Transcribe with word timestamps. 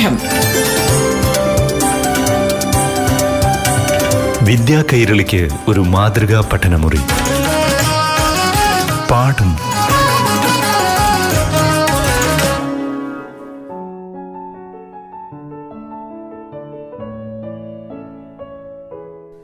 പാഠം. 0.00 0.18
വിദ്യാ 4.44 4.84
കൈരളിക്ക് 4.92 5.48
ഒരു 5.68 5.80
മാതൃകാ 5.80 6.50
പഠനമുറി. 6.52 6.98
പാഠം. 9.10 9.56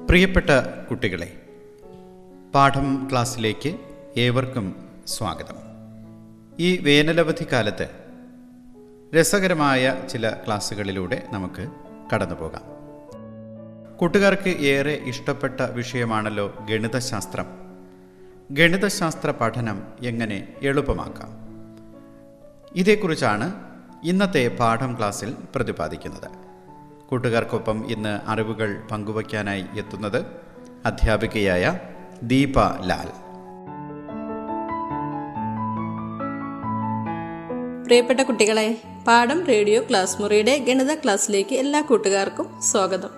പ്രിയപ്പെട്ട 0.09 0.51
കുട്ടികളെ 0.91 1.33
പാഠം 2.55 3.09
ക്ലാസ്സിലേക്ക് 3.11 3.75
ഏവർക്കും 4.17 4.77
സ്വാഗതം. 5.07 5.57
ഈ 6.61 6.77
വേനലവധി 6.77 7.47
കാലത്ത് 7.53 8.06
രസകരമായ 9.15 9.95
ചില 10.11 10.31
ക്ലാസ്സുകളിലൂടെ 10.31 11.23
നമുക്ക് 11.31 11.69
കടന്നു 12.15 12.35
പോകാം 12.35 12.63
കൂട്ടുകാർക്ക് 13.97 14.49
ഏറെ 14.49 14.93
ഇഷ്ടപ്പെട്ട 14.93 15.61
വിഷയമാണല്ലോ 15.61 16.55
ഗണിതശാസ്ത്രം. 16.71 17.47
ഗണിതശാസ്ത്ര 18.51 19.31
പഠനം 19.31 19.83
എങ്ങനെ 20.03 20.49
എളുപ്പമാക്കാം? 20.63 21.29
ഇതേക്കുറിച്ചാണ് 22.77 23.55
ഇന്നത്തെ 24.05 24.57
പാഠം 24.61 24.97
ക്ലാസ്സിൽ 24.99 25.35
പ്രതിപാദിക്കുന്നത്. 25.55 26.31
കൂട്ടുകാർക്കൊപ്പം 27.09 27.91
ഇന്ന് 27.91 28.21
അറിവുകൾ 28.27 28.83
പങ്കുവയ്ക്കാനായി 28.91 29.65
എത്തുന്നത് 29.79 30.27
അധ്യാപികയായ 30.87 31.79
ദീപ 32.23 32.59
ലാൽ. 32.87 33.27
പ്രിയപ്പെട്ട 37.85 38.21
കുട്ടികളെ 38.21 38.96
പാഠം 39.07 39.47
റേഡിയോ 39.47 39.83
ക്ലാസ് 39.83 40.23
മുറിയുടെ 40.23 40.59
ഗണിത 40.59 40.95
ക്ലാസ്സിലേക്ക് 40.95 41.55
എല്ലാ 41.55 41.81
കൂട്ടുകാർക്കും 41.81 42.63
സ്വാഗതം. 42.63 43.09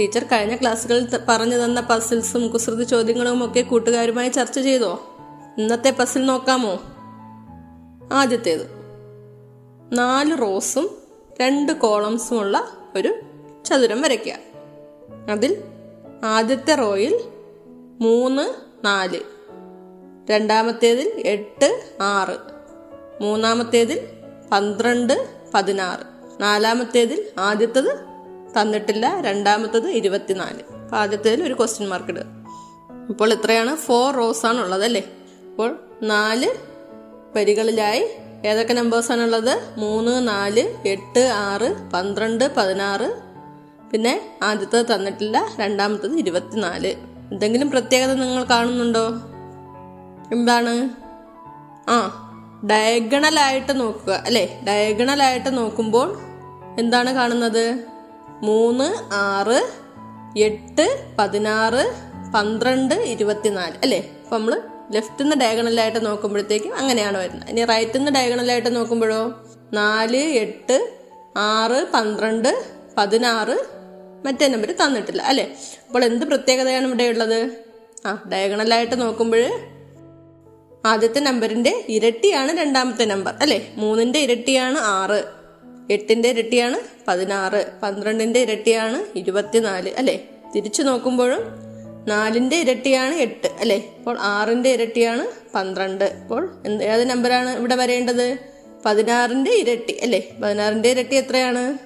ടീച്ചർ 0.00 0.24
കഴിഞ്ഞ 0.24 0.56
ക്ലാസ്സുകളിൽ 0.56 1.08
പറഞ്ഞു 1.28 1.64
തന്ന 1.64 1.80
പസിൽസും 1.80 2.48
കുസൃതി 2.48 2.84
ചോദ്യങ്ങളും 2.84 3.44
ഒക്കെ 3.44 3.60
കൂട്ടുകാരുമായി 3.60 4.28
ചർച്ച 4.28 4.58
ചെയ്തോ? 4.58 5.16
ഇന്നത്തെ 5.58 5.90
പസിൽ 5.90 6.26
നോക്കാമോ? 6.26 6.80
ആദ്യത്തേത്. 8.12 8.66
നാല് 9.92 10.38
റോസും 10.40 10.96
രണ്ട് 11.40 11.72
കോളംസും 11.72 12.40
ഉള്ള 12.40 12.70
ഒരു 12.96 13.14
ചതുരം 13.64 14.02
വരയ്ക്കുക. 14.02 14.32
അതിൽ 15.30 15.62
ആദ്യത്തെ 16.24 16.74
റോയിൽ 16.74 17.20
മൂന്ന് 18.00 18.54
നാല്. 18.86 19.20
രണ്ടാമത്തേതിൽ 20.30 21.22
എട്ട് 21.26 21.82
ആറ്. 22.00 22.36
മൂന്നാമത്തേതിൽ 23.22 24.08
പന്ത്രണ്ട് 24.52 25.43
പതിനാറ്. 25.54 26.00
നാലാമത്തേതിൽ 26.40 27.24
ആദ്യത്തത് 27.38 27.98
തന്നിട്ടില്ല 28.60 29.20
രണ്ടാമത്തത് 29.20 29.88
ഇരുപത്തിനാല്. 29.88 30.74
അപ്പോൾ 30.74 30.96
ആദ്യത്തേതിൽ 30.96 31.44
ഒരു 31.44 31.54
ക്വസ്റ്റ്യൻ 31.54 31.88
മാർക്ക് 31.88 32.10
ഇടുക. 32.10 32.22
അപ്പോൾ 33.08 33.32
ഇത്രയാണ് 33.32 33.76
ഫോർ 33.76 34.14
റോസ് 34.14 34.46
ആണ് 34.46 34.60
ഉള്ളത് 34.60 34.84
അല്ലേ 34.84 35.02
അപ്പോൾ 35.50 35.78
നാല് 36.02 36.50
വരികളിലായി 37.36 38.16
ഏതൊക്കെ 38.46 38.72
നമ്പേഴ്സാണ് 38.72 39.22
ഉള്ളത് 39.22 39.74
മൂന്ന് 39.78 40.28
നാല് 40.28 40.88
എട്ട് 40.88 41.20
ആറ് 41.20 41.90
പന്ത്രണ്ട് 41.90 42.54
പതിനാറ്. 42.56 43.20
പിന്നെ 43.92 44.38
ആദ്യത്തത് 44.42 44.94
തന്നിട്ടില്ല 44.94 45.46
രണ്ടാമത്തത് 45.60 46.18
ഇരുപത്തിനാല്. 46.18 46.94
എന്തെങ്കിലും 47.32 47.70
പ്രത്യേകത 47.70 48.12
നിങ്ങൾ 48.12 48.44
കാണുന്നുണ്ടോ? 48.44 49.08
എന്താണ്? 50.32 50.90
ആ 51.90 52.20
ഡയഗണലായിട്ട് 52.66 53.80
നോക്കുക 53.80 54.12
അല്ലേ? 54.26 54.60
ഡയഗണലായിട്ട് 54.66 55.56
നോക്കുമ്പോൾ 55.56 56.08
എന്താണ് 56.78 57.14
കാണുന്നത്? 57.14 57.84
മൂന്ന് 58.42 59.14
ആറ് 59.14 59.60
എട്ട് 60.38 61.14
പതിനാറ് 61.18 61.82
പന്ത്രണ്ട് 62.34 62.94
ഇരുപത്തിനാല് 62.94 63.74
അല്ലേ? 63.82 63.98
അപ്പം 64.24 64.36
നമ്മൾ 64.36 64.62
ലെഫ്റ്റിൽ 64.92 65.24
നിന്ന് 65.24 65.36
ഡയഗണലായിട്ട് 65.36 66.06
നോക്കുമ്പോഴത്തേക്കും 66.06 66.74
അങ്ങനെയാണ് 66.74 67.18
വരുന്നത്. 67.18 67.50
ഇനി 67.50 67.64
റൈറ്റിൽ 67.64 67.98
നിന്ന് 67.98 68.12
ഡയഗണലായിട്ട് 68.12 68.76
നോക്കുമ്പോഴോ? 68.76 69.44
നാല് 69.72 70.16
എട്ട് 70.16 70.94
ആറ് 71.36 71.86
പന്ത്രണ്ട് 71.92 72.64
പതിനാറ് 72.98 73.56
മറ്റേ 74.26 74.48
നമ്പർ 74.48 74.70
തന്നിട്ടില്ല 74.72 75.22
അല്ലേ? 75.22 75.56
അപ്പോൾ 75.86 76.04
എന്ത് 76.04 76.26
പ്രത്യേകതയാണ് 76.26 76.86
ഇവിടെ 76.86 77.04
ഉള്ളത്? 77.04 77.40
ആ 78.06 78.22
ഡയഗണലായിട്ട് 78.32 79.00
നോക്കുമ്പോൾ 79.00 79.73
ആദ്യത്തെ 80.86 81.20
നമ്പറിന്റെ 81.20 81.84
ഇരട്ടിയാണ് 81.88 82.58
രണ്ടാമത്തെ 82.58 83.04
നമ്പർ 83.04 83.34
അല്ലെ? 83.40 83.66
മൂന്നിന്റെ 83.76 84.18
ഇരട്ടിയാണ് 84.18 84.78
ആറ് 84.78 85.24
എട്ടിന്റെ 85.90 86.28
ഇരട്ടിയാണ് 86.28 86.78
പതിനാറ് 87.08 87.72
പന്ത്രണ്ടിന്റെ 87.82 88.40
ഇരട്ടിയാണ് 88.40 89.18
ഇരുപത്തിനാല് 89.18 89.88
അല്ലെ? 89.88 90.20
തിരിച്ചു 90.54 90.82
നോക്കുമ്പോഴും 90.82 91.42
നാലിന്റെ 92.08 92.56
ഇരട്ടിയാണ് 92.56 93.14
എട്ട് 93.14 93.46
അല്ലെ? 93.60 93.82
അപ്പോൾ 93.98 94.18
ആറിന്റെ 94.20 94.70
ഇരട്ടിയാണ് 94.70 95.26
പന്ത്രണ്ട്. 95.54 96.04
അപ്പോൾ 96.04 96.48
എന്ത് 96.66 96.84
ഏത് 96.84 97.10
നമ്പറാണ് 97.10 97.50
ഇവിടെ 97.50 97.74
വരേണ്ടത്? 97.74 98.38
പതിനാറിന്റെ 98.84 99.50
ഇരട്ടി 99.50 99.98
അല്ലെ? 100.02 100.28
പതിനാറിന്റെ 100.42 100.88
ഇരട്ടി 100.88 101.16
എത്രയാണ്? 101.16 101.78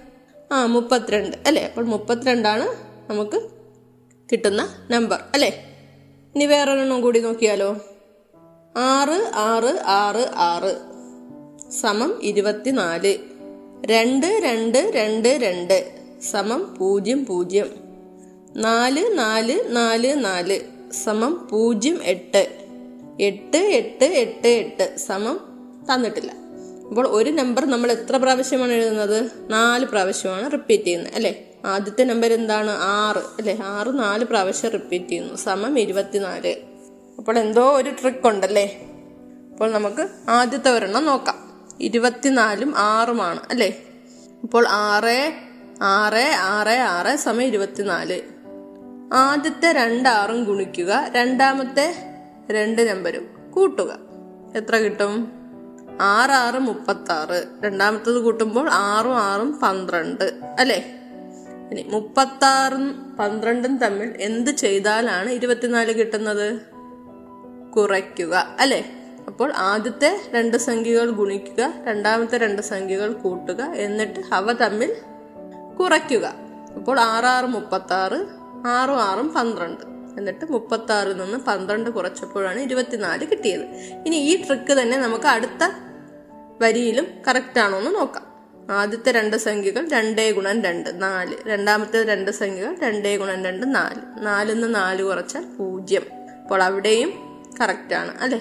ആ 0.53 0.67
മുപ്പത്തിരണ്ട് 0.67 1.37
അല്ലെ? 1.47 1.65
അപ്പോൾ 1.65 1.85
മുപ്പത്തിരണ്ടാണ് 1.85 2.67
നമുക്ക് 3.11 3.49
കിട്ടുന്ന 4.33 4.69
നമ്പർ 4.91 5.21
അല്ലെ? 5.35 5.65
ഇനി 6.35 6.47
വേറൊരെണ്ണം 6.47 7.01
കൂടി 7.01 7.21
നോക്കിയാലോ? 7.21 7.77
ആറ് 8.77 9.31
ആറ് 9.35 9.79
ആറ് 9.87 10.29
ആറ്. 10.37 10.77
സമം 11.71 12.21
ഇരുപത്തിനാല്. 12.23 13.19
രണ്ട് 13.87 14.27
രണ്ട് 14.27 14.93
രണ്ട് 14.95 15.29
രണ്ട്. 15.29 15.93
സമം 16.23 16.77
പൂജ്യം 16.79 17.27
പൂജ്യം. 17.27 17.71
നാല് 18.57 19.19
നാല് 19.19 19.77
നാല് 19.77 20.25
നാല്. 20.25 20.61
സമം 20.93 21.49
പൂജ്യം 21.53 22.01
എട്ട്. 22.03 22.49
എട്ട് 23.21 23.57
എട്ട് 23.57 24.05
എട്ട് 24.05 24.49
എട്ട്. 24.49 24.97
സമം 24.97 25.41
തന്നിട്ടില്ല. 25.95 26.33
അപ്പോൾ 26.89 27.09
ഒരു 27.09 27.31
നമ്പർ 27.31 27.65
നമ്മൾ 27.65 27.93
എത്ര 27.93 28.17
പ്രാവശ്യമാണ് 28.17 28.73
എഴുതുന്നത്? 28.73 29.31
നാല് 29.51 29.87
പ്രാവശ്യമാണ് 29.87 30.53
റിപ്പീറ്റ് 30.53 30.85
ചെയ്യുന്നത് 30.85 31.15
അല്ലേ? 31.15 31.45
ആദ്യത്തെ 31.65 32.05
നമ്പർ 32.05 32.33
എന്താണ്? 32.33 32.71
ആറ് 32.71 33.19
അല്ലേ? 33.19 33.59
ആറ് 33.65 33.99
നാല് 33.99 34.25
പ്രാവശ്യം 34.25 34.71
റിപ്പീറ്റ് 34.71 35.09
ചെയ്യുന്നു. 35.09 35.35
സമം 35.35 35.79
ഇരുപത്തിനാല്. 35.79 36.68
അപ്പോൾ 37.19 37.39
എന്തോ 37.39 37.77
ഒരു 37.77 37.91
ട്രിക്ക് 37.91 38.27
ഉണ്ടല്ലേ? 38.27 38.81
അപ്പോൾ 39.53 39.73
നമുക്ക് 39.73 40.09
ആദ്യത്തെ 40.29 40.71
ഒരെണ്ണം 40.71 41.05
നോക്കാം. 41.05 41.67
ഇരുപത്തിനാലും 41.81 42.75
ആറുമാണ് 42.77 43.41
അല്ലേ? 43.51 43.83
അപ്പോൾ 44.43 44.69
ആറ് 44.69 45.33
ആറ് 45.83 46.35
ആറ് 46.39 46.69
ആറ് 46.69 47.17
സമയം 47.17 47.49
ഇരുപത്തിനാല്. 47.49 48.21
ആദ്യത്തെ 49.13 49.73
രണ്ടാറും 49.73 50.45
ഗുണിക്കുക 50.45 51.05
രണ്ടാമത്തെ 51.09 51.95
രണ്ട് 52.51 52.91
നമ്പരും 52.91 53.51
കൂട്ടുക. 53.51 53.99
എത്ര 54.57 54.77
കിട്ടും? 54.77 55.33
ആറ് 56.01 56.31
ആറ് 56.31 56.59
മുപ്പത്തി 56.59 57.13
ആറ് 57.13 57.65
രണ്ടാമത്തത് 57.65 58.19
കൂട്ടുമ്പോൾ 58.19 58.69
ആറും 58.73 59.17
ആറും 59.17 59.59
പന്ത്രണ്ട് 59.63 60.41
അല്ലേ? 60.59 60.95
ഇനി 61.71 61.87
മുപ്പത്താറും 61.89 63.17
പന്ത്രണ്ടും 63.17 63.79
തമ്മിൽ 63.79 64.15
എന്ത് 64.21 64.51
ചെയ്താലാണ് 64.51 65.31
ഇരുപത്തിനാല് 65.31 65.93
കിട്ടുന്നത്? 65.95 66.78
കുറയ്ക്കുക 67.79 68.57
അല്ലേ? 68.61 68.93
അപ്പോൾ 69.27 69.53
ആദ്യത്തെ 69.57 70.21
രണ്ട് 70.35 70.57
സംഖ്യകൾ 70.57 71.11
ഗുണിക്കുക 71.11 71.73
രണ്ടാമത്തെ 71.85 72.39
രണ്ട് 72.39 72.63
സംഖ്യകൾ 72.63 73.13
കൂട്ടുക 73.13 73.63
എന്നിട്ട് 73.63 74.21
അവ 74.33 74.53
തമ്മിൽ 74.53 74.97
കുറയ്ക്കുക. 75.81 76.35
അപ്പോൾ 76.77 77.01
ആറ് 77.01 77.25
ആറ് 77.25 77.45
മുപ്പത്തി 77.45 77.93
ആറ് 77.93 78.27
ആറും 78.67 79.03
ആറും 79.03 79.29
പന്ത്രണ്ട്. 79.29 79.99
എന്നിട്ട് 80.19 80.53
മുപ്പത്തി 80.53 80.93
ആറിൽ 80.93 81.17
നിന്ന് 81.17 81.39
പന്ത്രണ്ട് 81.39 81.91
കുറച്ചപ്പോഴാണ് 81.91 82.61
ഇരുപത്തിനാല് 82.61 83.27
കിട്ടിയത്. 83.27 83.61
ഇനി 84.07 84.17
ഈ 84.17 84.47
ട്രിക്ക് 84.47 84.73
തന്നെ 84.73 84.99
നമുക്ക് 84.99 85.25
അടുത്ത 85.25 85.71
വരിയിലും 86.61 87.07
കറക്റ്റ് 87.29 87.61
ആണോ 87.61 87.79
എന്ന് 87.79 87.95
നോക്കാം. 87.95 88.29
ആദ്യത്തെ 88.71 89.13
രണ്ട് 89.13 89.37
സംഖ്യകൾ 89.37 89.89
രണ്ടേ 89.89 90.33
ഗുണം 90.33 90.63
രണ്ട് 90.63 91.03
നാല്. 91.03 91.35
രണ്ടാമത്തെ 91.47 92.05
രണ്ട് 92.05 92.31
സംഖ്യകൾ 92.31 92.77
രണ്ടേ 92.83 93.17
ഗുണം 93.17 93.45
രണ്ട് 93.45 93.75
നാല്. 93.75 94.27
നാലിൽ 94.27 94.55
നിന്ന് 94.55 94.75
നാല് 94.75 95.03
കുറച്ചാൽ 95.03 95.45
പൂജ്യം. 95.45 96.03
അപ്പോൾ 96.43 96.63
അവിടെയും 96.63 97.28
കറക്റ്റ് 97.61 97.95
ആണ്. 97.95 98.19
അല്ലെ? 98.21 98.41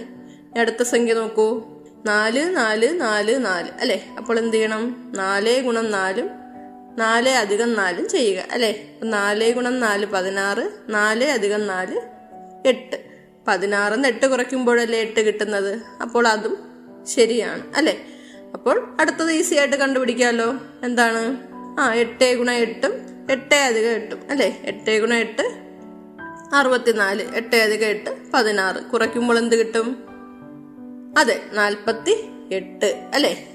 അടുത്ത 0.59 0.83
സംഖ്യ 0.83 1.13
നോക്കൂ. 1.13 1.63
നാല് 2.05 2.55
നാല് 2.55 3.01
നാല് 3.01 3.45
നാല്. 3.45 3.69
അല്ലെ? 3.79 4.03
അപ്പോൾ 4.17 4.39
എന്ത് 4.39 4.55
ചെയ്യണം? 4.55 5.13
നാല് 5.15 5.61
ഗുണം 5.61 5.91
നാലും 5.91 6.29
നാല് 6.97 7.29
അധികം 7.29 7.73
നാലും 7.73 8.09
ചെയ്യുക. 8.09 8.43
അല്ലെ? 8.51 8.89
നാല് 9.03 9.53
ഗുണം 9.53 9.79
നാല് 9.79 10.05
പതിനാറ്. 10.05 10.71
നാല് 10.89 11.23
അധികം 11.23 11.67
നാല് 11.67 12.01
എട്ട്. 12.67 13.03
പതിനാറിന്ന് 13.47 14.07
എട്ട് 14.07 14.25
കുറയ്ക്കുമ്പോഴല്ലേ 14.25 14.99
എട്ട് 14.99 15.19
കിട്ടുന്നത്? 15.19 15.81
അപ്പോൾ 16.01 16.27
അതും 16.27 16.57
ശരിയാണ്. 17.05 17.73
അല്ലെ? 17.77 17.97
അപ്പോൾ 18.53 18.97
അടുത്തത് 18.99 19.31
ഈസി 19.31 19.55
ആയിട്ട് 19.55 19.75
കണ്ടുപിടിക്കാമല്ലോ 19.75 20.57
എന്താണ്? 20.83 21.37
ആ 21.79 21.93
എട്ട് 21.93 22.35
ഗുണ 22.35 22.51
എട്ടും 22.51 22.91
എട്ട് 23.31 23.55
അധികം 23.55 23.89
എട്ടും. 23.89 24.21
അല്ലെ? 24.29 24.57
എട്ട് 24.63 24.99
ഗുണ 24.99 25.13
എട്ട് 25.13 25.66
അറുപത്തിനാല് 26.53 27.35
എട്ട് 27.35 27.55
അധികം 27.55 27.87
എട്ട് 27.87 28.31
പതിനാറ്. 28.33 28.75
കുറയ്ക്കുമ്പോൾ 28.75 29.37
എന്ത് 29.37 29.55
കിട്ടും? 29.55 30.07
അതെ 31.17 31.41
നാൽപ്പത്തി 31.53 32.29
എട്ട് 32.51 33.09
അല്ലെ? 33.13 33.47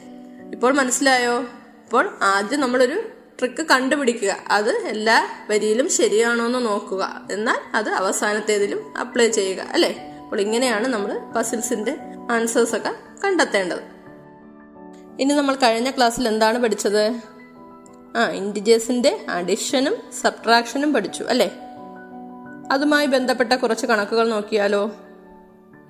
ഇപ്പോൾ 0.53 0.73
മനസ്സിലായോ? 0.73 1.39
ഇപ്പോൾ 1.39 2.19
ആദ്യം 2.23 2.61
നമ്മളൊരു 2.61 3.03
ട്രിക്ക് 3.39 3.67
കണ്ടുപിടിക്കുക. 3.67 4.37
അത് 4.49 4.71
എല്ലാ 4.71 5.29
വരിയിലും 5.51 5.91
ശരിയാണോ 5.91 6.47
എന്ന് 6.47 6.67
നോക്കുക. 6.67 7.29
എന്നാൽ 7.33 7.57
അത് 7.75 7.89
അവസാനത്തേതിലും 7.89 8.99
അപ്ലൈ 8.99 9.29
ചെയ്യുക. 9.29 9.61
അല്ലേ? 9.61 10.19
അപ്പോൾ 10.23 10.41
ഇങ്ങനെയാണ് 10.41 10.89
നമ്മൾ 10.89 11.19
പസിൽസിന്റെ 11.37 11.97
ആൻസേഴ്സ് 12.31 12.77
ഒക്കെ 12.77 12.95
കണ്ടെത്തേണ്ടത്. 13.25 13.81
ഇനി 15.21 15.35
നമ്മൾ 15.35 15.55
കഴിഞ്ഞ 15.55 15.91
ക്ലാസ്സിൽ 15.91 16.29
എന്താണ് 16.29 16.59
പഠിച്ചത്? 16.59 17.21
ആ 18.17 18.31
ഇൻഡിജേഴ്സിന്റെ 18.31 19.27
അഡിഷനും 19.29 19.97
സബ്ട്രാക്ഷനും 20.21 20.93
പഠിച്ചു. 20.93 21.25
അല്ലേ? 21.25 21.59
അതുമായി 22.73 23.07
ബന്ധപ്പെട്ട 23.07 23.53
കുറച്ച് 23.53 23.87
കണക്കുകൾ 23.87 24.29
നോക്കിയാലോ? 24.29 24.93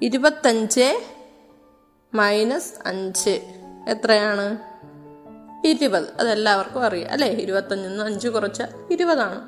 ഇരുപത്തഞ്ച് 0.02 1.02
മൈനസ് 2.14 2.72
അഞ്ച്. 2.86 3.40
എത്രയാണ്? 3.88 4.58
ഇരുപത്. 5.66 6.04
അതെല്ലാവർക്കും 6.20 6.84
അറിയാം 6.84 7.10
അല്ലേ? 7.10 7.28
ഇരുപത്തഞ്ചിൽ 7.28 7.88
നിന്ന് 7.88 8.04
അഞ്ച് 8.04 8.28
കുറച്ച 8.28 8.62
ഇരുപതാണ്. 8.90 9.42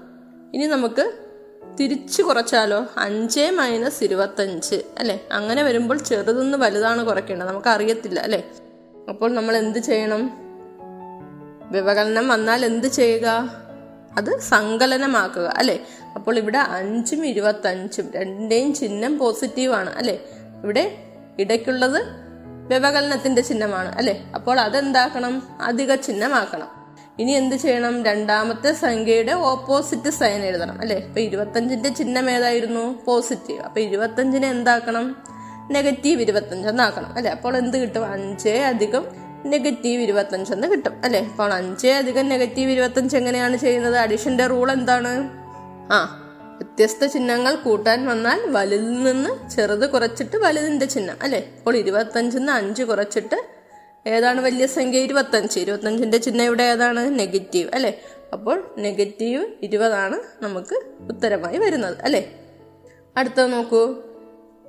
ഇനി 0.54 0.66
നമുക്ക് 0.66 1.12
തിരിച്ചു 1.80 2.22
കുറച്ചാലോ? 2.22 2.86
അഞ്ച് 2.98 3.50
മൈനസ് 3.50 4.04
ഇരുപത്തഞ്ച് 4.04 4.82
അല്ലേ? 4.98 5.28
അങ്ങനെ 5.32 5.62
വരുമ്പോൾ 5.62 5.98
ചെറുതെന്ന് 5.98 6.58
വലുതാണ് 6.58 7.04
കുറയ്ക്കേണ്ടത്. 7.04 7.48
നമുക്ക് 7.48 7.68
അറിയത്തില്ല 7.68 8.20
അല്ലേ? 8.20 8.50
അപ്പോൾ 9.08 9.34
നമ്മൾ 9.34 9.56
എന്ത് 9.56 9.78
ചെയ്യണം? 9.78 10.30
വ്യവകലനം 11.70 12.28
വന്നാൽ 12.28 12.64
എന്ത് 12.64 12.86
ചെയ്യുക? 12.86 13.63
അത് 14.16 14.40
സങ്കലനമാക്കുക 14.40 15.54
അല്ലെ? 15.56 15.80
അപ്പോൾ 16.14 16.38
ഇവിടെ 16.38 16.58
അഞ്ചും 16.58 17.26
ഇരുപത്തഞ്ചും 17.26 18.10
രണ്ടിന്റെയും 18.16 18.74
ചിഹ്നം 18.74 19.18
പോസിറ്റീവാണ് 19.18 19.90
അല്ലെ? 19.90 20.18
ഇവിടെ 20.64 20.96
ഇടയ്ക്കുള്ളത് 21.38 22.24
വ്യവകലനത്തിന്റെ 22.68 23.42
ചിഹ്നമാണ് 23.42 23.94
അല്ലെ? 23.94 24.20
അപ്പോൾ 24.34 24.60
അതെന്താക്കണം? 24.60 25.42
അധിക 25.60 25.94
ചിഹ്നമാക്കണം. 25.94 26.68
ഇനി 27.18 27.32
എന്ത് 27.32 27.56
ചെയ്യണം? 27.56 28.04
രണ്ടാമത്തെ 28.04 28.72
സംഖ്യയുടെ 28.72 29.32
ഓപ്പോസിറ്റ് 29.32 30.10
സൈൻ 30.10 30.42
എഴുതണം 30.42 30.80
അല്ലെ? 30.80 30.96
അപ്പൊ 30.96 31.20
ഇരുപത്തഞ്ചിന്റെ 31.20 31.88
ചിഹ്നം 31.88 32.30
ഏതായിരുന്നു? 32.30 33.04
പോസിറ്റീവ് 33.04 33.60
അപ്പൊ 33.60 33.80
ഇരുപത്തഞ്ചിനെ 33.80 34.48
എന്താക്കണം? 34.48 35.16
നെഗറ്റീവ് 35.70 36.20
ഇരുപത്തഞ്ച് 36.20 36.68
എന്നാക്കണം 36.68 37.14
അല്ലെ? 37.14 37.30
അപ്പോൾ 37.30 37.56
എന്ത് 37.56 37.76
കിട്ടും? 37.76 38.12
അഞ്ചേ 38.12 38.58
അധികം 38.62 39.23
നെഗറ്റീവ് 39.46 40.02
ഇരുപത്തഞ്ച് 40.02 40.52
എന്ന് 40.52 40.66
കിട്ടും 40.66 40.92
അല്ലെ? 41.04 41.20
അപ്പോൾ 41.20 41.52
അഞ്ച് 41.52 41.86
അധികം 41.86 42.28
നെഗറ്റീവ് 42.28 42.70
ഇരുപത്തഞ്ച് 42.70 43.16
എങ്ങനെയാണ് 43.16 43.56
ചെയ്യുന്നത്? 43.56 43.96
അഡീഷന്റെ 43.96 44.46
റൂൾ 44.46 44.72
എന്താണ്? 44.72 45.30
ആ 45.92 46.20
വ്യത്യസ്ത 46.56 47.06
ചിഹ്നങ്ങൾ 47.06 47.54
കൂട്ടാൻ 47.54 48.06
വന്നാൽ 48.06 48.40
വലുതിൽ 48.46 49.02
നിന്ന് 49.02 49.50
ചെറുത് 49.50 49.90
കുറച്ചിട്ട് 49.90 50.36
വലുതിന്റെ 50.36 50.86
ചിഹ്നം 50.86 51.16
അല്ലെ? 51.22 51.44
അപ്പോൾ 51.58 51.76
ഇരുപത്തഞ്ചിന്ന് 51.76 52.52
അഞ്ച് 52.52 52.82
കുറച്ചിട്ട് 52.82 53.46
ഏതാണ് 54.06 54.40
വലിയ 54.40 54.66
സംഖ്യ? 54.66 54.98
ഇരുപത്തഞ്ച്. 54.98 55.60
ഇരുപത്തഞ്ചിന്റെ 55.60 56.18
ചിഹ്നം 56.18 56.44
ഇവിടെ 56.44 56.62
ഏതാണ്? 56.62 57.18
നെഗറ്റീവ് 57.18 57.70
അല്ലെ? 57.74 58.00
അപ്പോൾ 58.32 58.74
നെഗറ്റീവ് 58.78 59.46
ഇരുപതാണ് 59.62 60.44
നമുക്ക് 60.44 60.74
ഉത്തരമായി 61.00 61.58
വരുന്നത് 61.58 61.96
അല്ലെ? 62.02 62.28
അടുത്ത 63.16 63.40
നോക്കൂ. 63.40 64.02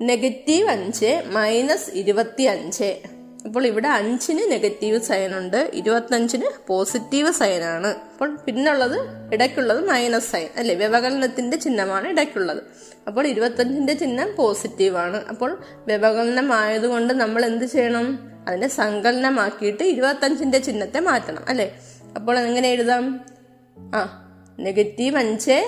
നെഗറ്റീവ് 0.01 0.69
അഞ്ച് 0.69 1.24
മൈനസ് 1.25 1.89
ഇരുപത്തി 1.89 2.44
അഞ്ച് 2.44 3.00
അപ്പോൾ 3.45 3.68
ഇവിടെ 3.68 3.88
അഞ്ചിന് 3.88 4.51
നെഗറ്റീവ് 4.51 5.00
സൈൻ 5.00 5.38
ഉണ്ട് 5.38 5.71
ഇരുപത്തഞ്ചിന് 5.74 6.68
പോസിറ്റീവ് 6.68 7.31
സൈൻ 7.31 7.63
ആണ്. 7.63 7.88
അപ്പോൾ 7.88 8.36
പിന്നുള്ളത് 8.36 9.33
ഇടയ്ക്കുള്ളത് 9.33 9.89
മൈനസ് 9.89 10.31
സൈൻ 10.31 10.47
അല്ലെ? 10.57 10.75
വ്യവകലനത്തിന്റെ 10.75 11.57
ചിഹ്നമാണ് 11.57 12.07
ഇടയ്ക്കുള്ളത്. 12.07 12.63
അപ്പോൾ 13.07 13.27
ഇരുപത്തഞ്ചിന്റെ 13.27 13.94
ചിഹ്നം 13.94 14.36
പോസിറ്റീവ് 14.36 14.97
ആണ്. 14.97 15.25
അപ്പോൾ 15.25 15.63
വ്യവകലനം 15.88 16.53
ആയതുകൊണ്ട് 16.53 17.13
നമ്മൾ 17.13 17.45
എന്ത് 17.45 17.65
ചെയ്യണം? 17.65 18.19
അതിനെ 18.47 18.68
സങ്കലനമാക്കിയിട്ട് 18.68 19.83
ഇരുപത്തഞ്ചിന്റെ 19.83 20.57
ചിഹ്നത്തെ 20.57 21.00
മാറ്റണം. 21.00 21.44
അല്ലെ? 21.50 21.71
അപ്പോൾ 22.15 22.39
എങ്ങനെ 22.39 22.69
എഴുതാം? 22.69 23.25
ആ 23.80 24.21
നെഗറ്റീവ് 24.59 25.18
അഞ്ച് 25.18 25.65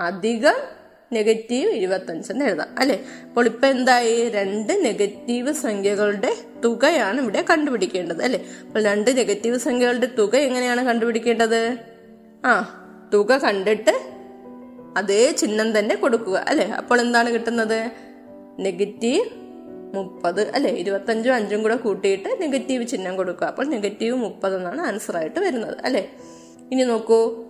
അധികം 0.00 0.79
നെഗറ്റീവ് 1.12 1.70
ഇരുപത്തഞ്ചെന്ന് 1.70 2.44
എഴുതാം 2.44 2.68
അല്ലെ? 2.78 3.00
അപ്പോൾ 3.28 3.46
ഇപ്പൊ 3.46 3.68
എന്തായി? 3.68 4.28
രണ്ട് 4.28 4.84
നെഗറ്റീവ് 4.84 5.52
സംഖ്യകളുടെ 5.52 6.36
തുകയാണ് 6.64 7.20
ഇവിടെ 7.20 7.44
കണ്ടുപിടിക്കേണ്ടത് 7.50 8.22
അല്ലെ? 8.22 8.40
അപ്പോൾ 8.66 8.84
രണ്ട് 8.84 9.16
നെഗറ്റീവ് 9.16 9.58
സംഖ്യകളുടെ 9.58 10.08
തുക 10.18 10.36
എങ്ങനെയാണ് 10.36 10.84
കണ്ടുപിടിക്കേണ്ടത്? 10.84 11.78
ആ 12.44 12.76
തുക 13.14 13.36
കണ്ടിട്ട് 13.36 14.00
അതേ 14.96 15.32
ചിഹ്നം 15.32 15.78
തന്നെ 15.78 15.94
കൊടുക്കുക 15.94 16.44
അല്ലെ? 16.48 16.64
അപ്പോൾ 16.64 17.00
എന്താണ് 17.00 17.30
കിട്ടുന്നത്? 17.30 17.90
നെഗറ്റീവ് 18.60 19.24
മുപ്പത് 19.94 20.50
അല്ലെ? 20.50 20.70
ഇരുപത്തഞ്ചും 20.70 21.34
അഞ്ചും 21.34 21.62
കൂടെ 21.62 21.76
കൂട്ടിയിട്ട് 21.76 22.28
നെഗറ്റീവ് 22.42 22.86
ചിഹ്നം 22.86 23.16
കൊടുക്കുക. 23.16 23.46
അപ്പോൾ 23.46 23.66
നെഗറ്റീവ് 23.66 24.16
മുപ്പത് 24.16 24.56
എന്നാണ് 24.56 24.80
ആൻസർ 24.80 25.16
ആയിട്ട് 25.16 25.40
വരുന്നത് 25.40 25.76
അല്ലെ? 25.84 26.08
ഇനി 26.72 26.82
നോക്കൂ. 26.82 27.44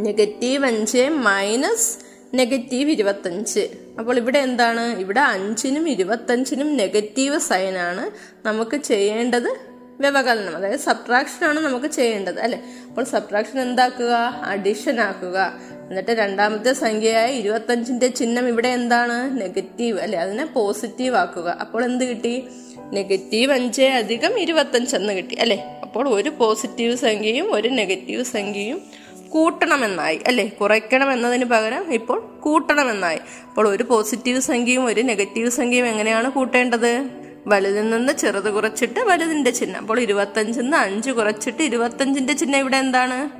നെഗറ്റീവ് 0.00 0.64
അഞ്ച് 0.64 1.08
മൈനസ് 1.10 2.09
നെഗറ്റീവ് 2.34 2.90
ഇരുപത്തഞ്ച്. 2.90 3.68
അപ്പോൾ 3.98 4.16
ഇവിടെ 4.16 4.38
എന്താണ്? 4.38 5.00
ഇവിടെ 5.00 5.20
അഞ്ചിനും 5.20 5.88
ഇരുപത്തഞ്ചിനും 5.88 6.76
നെഗറ്റീവ് 6.76 7.38
സൈനാണ് 7.38 8.10
നമുക്ക് 8.46 8.76
ചെയ്യേണ്ടത് 8.76 9.56
വ്യവകലനം. 10.00 10.56
അതായത് 10.56 10.78
സബ്ട്രാക്ഷൻ 10.78 11.46
ആണ് 11.46 11.60
നമുക്ക് 11.60 11.86
ചെയ്യേണ്ടത് 11.86 12.40
അല്ലെ? 12.40 12.60
അപ്പോൾ 12.88 13.04
സബ്ട്രാക്ഷൻ 13.04 13.60
എന്താക്കുക? 13.60 14.12
അഡിഷൻ 14.44 15.00
ആക്കുക. 15.00 15.52
എന്നിട്ട് 15.90 16.10
രണ്ടാമത്തെ 16.10 16.72
സംഖ്യയായ 16.72 17.32
ഇരുപത്തഞ്ചിന്റെ 17.32 18.08
ചിഹ്നം 18.08 18.48
ഇവിടെ 18.48 18.68
എന്താണ്? 18.68 19.40
നെഗറ്റീവ് 19.40 20.00
അല്ലെ? 20.00 20.18
അതിനെ 20.18 20.46
പോസിറ്റീവ് 20.46 21.16
ആക്കുക. 21.16 21.48
അപ്പോൾ 21.60 21.84
എന്ത് 21.84 22.04
കിട്ടി? 22.04 22.44
നെഗറ്റീവ് 22.92 23.52
അഞ്ച് 23.52 23.82
അധികം 23.82 24.40
ഇരുപത്തഞ്ച് 24.40 24.96
എന്ന് 24.96 25.12
കിട്ടി 25.12 25.34
അല്ലെ? 25.34 25.56
അപ്പോൾ 25.56 26.08
ഒരു 26.08 26.30
പോസിറ്റീവ് 26.30 26.96
സംഖ്യയും 26.96 27.54
ഒരു 27.54 27.68
നെഗറ്റീവ് 27.68 28.24
സംഖ്യയും 28.24 28.99
കൂട്ടണമെന്നായി 29.30 30.20
അല്ലെ? 30.26 30.46
കുറയ്ക്കണം 30.46 31.12
എന്നതിന് 31.12 31.44
പകരം 31.44 31.94
ഇപ്പോൾ 31.94 32.40
കൂട്ടണമെന്നായി. 32.40 33.18
അപ്പോൾ 33.48 33.68
ഒരു 33.68 33.82
പോസിറ്റീവ് 33.82 34.40
സംഖ്യയും 34.40 34.84
ഒരു 34.84 35.00
നെഗറ്റീവ് 35.00 35.50
സംഖ്യയും 35.50 35.86
എങ്ങനെയാണ് 35.86 36.32
കൂട്ടേണ്ടത്? 36.32 37.10
വലുതിൽ 37.46 37.90
നിന്ന് 37.90 38.12
ചെറുത് 38.12 38.54
കുറച്ചിട്ട് 38.54 39.00
വലുതിന്റെ 39.00 39.50
ചിഹ്നം. 39.50 39.80
അപ്പോൾ 39.80 40.00
ഇരുപത്തഞ്ചിൽ 40.00 40.60
നിന്ന് 40.60 40.76
അഞ്ച് 40.76 41.10
കുറച്ചിട്ട് 41.10 41.62
ഇരുപത്തഞ്ചിന്റെ 41.62 42.32
ചിഹ്നം 42.32 42.58
ഇവിടെ 42.58 42.76
എന്താണ്? 42.76 43.30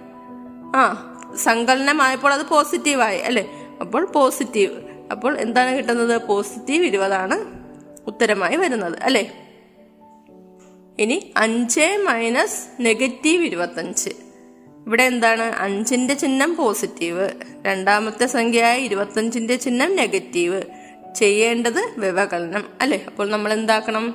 ആ 0.76 1.06
സങ്കലനമായപ്പോൾ 1.36 2.34
അത് 2.34 2.46
പോസിറ്റീവായി 2.46 3.18
അല്ലെ? 3.18 3.46
അപ്പോൾ 3.80 4.04
പോസിറ്റീവ് 4.04 4.72
അപ്പോൾ 5.10 5.38
എന്താണ് 5.38 5.76
കിട്ടുന്നത്? 5.76 6.22
പോസിറ്റീവ് 6.22 6.84
ഇരുപതാണ് 6.84 7.60
ഉത്തരമായി 8.06 8.56
വരുന്നത് 8.56 8.98
അല്ലെ? 9.02 9.30
ഇനി 10.98 11.32
അഞ്ച് 11.36 12.04
മൈനസ് 12.06 12.66
നെഗറ്റീവ് 12.80 13.44
ഇരുപത്തഞ്ച്. 13.44 14.29
ഇവിടെ 14.86 15.02
എന്താണ്? 15.02 15.42
അഞ്ചിന്റെ 15.42 16.14
ചിഹ്നം 16.14 16.56
പോസിറ്റീവ് 16.56 17.30
രണ്ടാമത്തെ 17.66 18.26
സംഖ്യയായ 18.26 18.78
ഇരുപത്തഞ്ചിന്റെ 18.78 19.56
ചിഹ്നം 19.56 19.96
നെഗറ്റീവ്. 19.96 20.62
ചെയ്യേണ്ടത് 21.16 21.94
വ്യവകലനം 21.98 22.64
അല്ലെ? 22.80 23.00
അപ്പോൾ 23.06 23.30
നമ്മൾ 23.30 23.52
എന്താക്കണം? 23.52 24.14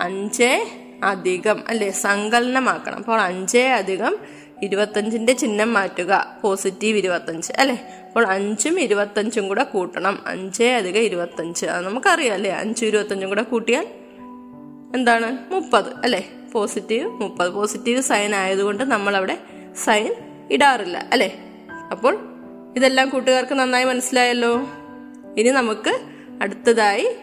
അഞ്ച് 0.00 0.64
അധികം 1.04 1.62
അല്ലെ? 1.68 1.90
സങ്കലനമാക്കണം. 1.90 2.96
അപ്പോൾ 2.96 3.20
അഞ്ച് 3.20 3.58
അധികം 3.58 4.16
ഇരുപത്തഞ്ചിന്റെ 4.62 5.32
ചിഹ്നം 5.32 5.72
മാറ്റുക. 5.72 6.38
പോസിറ്റീവ് 6.42 6.98
ഇരുപത്തഞ്ച് 6.98 7.52
അല്ലെ? 7.58 7.74
അപ്പോൾ 8.06 8.26
അഞ്ചും 8.26 8.80
ഇരുപത്തഞ്ചും 8.80 9.48
കൂടെ 9.48 9.64
കൂട്ടണം. 9.64 10.22
അഞ്ച് 10.26 10.62
അധികം 10.62 11.00
ഇരുപത്തഞ്ച്. 11.00 11.66
അത് 11.66 11.86
നമുക്കറിയാം 11.86 12.34
അല്ലെ? 12.34 12.52
അഞ്ചും 12.52 12.86
ഇരുപത്തഞ്ചും 12.86 13.28
കൂടെ 13.28 13.42
കൂട്ടിയാൽ 13.42 13.86
എന്താണ്? 14.94 15.38
മുപ്പത് 15.50 15.86
അല്ലെ? 16.04 16.28
പോസിറ്റീവ് 16.52 17.08
മുപ്പത്. 17.08 17.48
പോസിറ്റീവ് 17.48 18.00
സൈൻ 18.00 18.34
ആയതുകൊണ്ട് 18.34 18.84
നമ്മൾ 18.84 19.16
അവിടെ 19.16 19.38
സൈൻ 19.84 20.14
ഇടാറില്ല 20.50 21.06
അല്ലേ? 21.12 21.34
അപ്പോൾ 21.90 22.18
ഇതെല്ലാം 22.76 23.08
കൂട്ടുകാർക്ക് 23.08 23.54
നന്നായി 23.54 23.84
മനസ്സിലായല്ലോ. 23.84 24.60
ഇനി 25.38 25.48
നമുക്ക് 25.48 26.00
അടുത്തതായി 26.42 27.16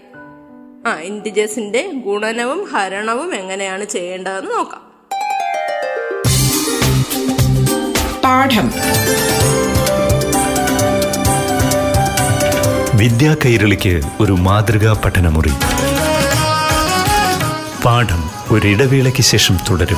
ആ 0.88 1.00
ഇൻഡിജേഴ്സിന്റെ 1.00 1.92
ഗുണനവും 2.06 2.64
ഹരണവും 2.64 3.36
എങ്ങനെയാണ് 3.36 3.86
ചെയ്യേണ്ടതെന്ന് 3.86 4.52
നോക്കാം. 4.52 4.92
പാഠം. 8.24 8.72
വിദ്യാ 12.98 13.36
കൈരളിക്ക് 13.46 14.02
ഒരു 14.20 14.32
മാതൃകാ 14.32 15.02
പഠനമുറി. 15.06 15.52
പാഠം 17.84 18.30
ഒരിടവേളയ്ക്ക് 18.52 19.22
ശേഷം 19.22 19.58
തുടരും. 19.70 19.98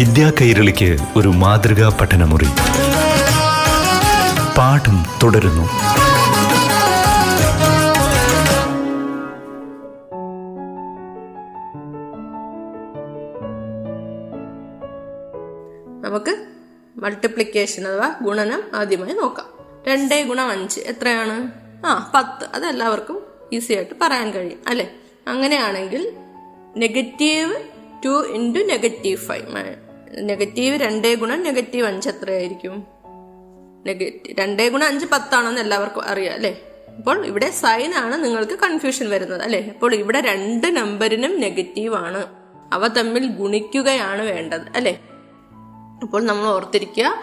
വിദ്യാ 0.00 0.32
കൈരളിക്ക് 0.40 0.96
ഒരു 1.16 1.28
മാതൃകാ 1.28 1.98
പഠനമുറി. 2.00 2.44
പാഠം 4.58 5.04
തുടരുന്നു. 5.22 5.62
നമുക്ക് 16.08 16.46
മൾട്ടിപ്ലിക്കേഷൻ 16.96 17.88
അഥവാ 17.88 18.14
ഗുണനം 18.22 18.62
ആദ്യമായി 18.74 19.12
നോക്കാം. 19.12 19.46
രണ്ടേ 19.88 20.22
ഗുണം 20.22 20.50
അഞ്ച് 20.50 20.80
എത്രയാണ്? 20.80 21.50
ആ 21.86 22.10
പത്ത്. 22.14 22.48
അത് 22.54 22.66
എല്ലാവർക്കും 22.66 23.22
ഈസി 23.52 23.72
ആയിട്ട് 23.72 23.94
പറയാൻ 24.02 24.30
കഴിയും 24.30 24.58
അല്ലെ? 24.66 24.90
അങ്ങനെയാണെങ്കിൽ 25.28 26.12
negative 26.76 27.54
two 28.04 28.26
into 28.34 28.58
negative 28.58 29.18
five 29.18 29.46
negative 30.18 30.76
രണ്ടേ 30.76 31.14
ഗുണം 31.14 31.42
നെഗറ്റീവ് 31.42 31.86
അഞ്ച് 31.86 32.08
എത്രയായിരിക്കും? 32.08 32.86
നെഗറ്റീവ് 33.86 34.38
രണ്ടേ 34.38 34.68
ഗുണം 34.68 34.86
അഞ്ച് 34.86 35.06
പത്താണെന്ന് 35.06 35.60
എല്ലാവർക്കും 35.60 36.04
അറിയാം 36.04 36.34
അല്ലേ? 36.34 36.60
അപ്പോൾ 36.96 37.26
ഇവിടെ 37.26 37.50
സൈൻ 37.50 37.94
ആണ് 37.94 38.24
നിങ്ങൾക്ക് 38.24 38.52
കൺഫ്യൂഷൻ 38.52 39.10
വരുന്നത് 39.10 39.42
അല്ലെ? 39.42 39.70
അപ്പോൾ 39.74 39.94
ഇവിടെ 39.94 40.20
രണ്ട് 40.20 40.76
നമ്പറിനും 40.76 41.40
നെഗറ്റീവ് 41.40 41.94
ആണ്. 41.94 42.26
അവ 42.72 42.86
തമ്മിൽ 42.86 43.26
ഗുണിക്കുകയാണ് 43.26 44.22
വേണ്ടത് 44.22 44.76
അല്ലെ? 44.76 44.98
അപ്പോൾ 46.02 46.22
നമ്മൾ 46.22 46.46
ഓർത്തിരിക്കുക 46.46 47.14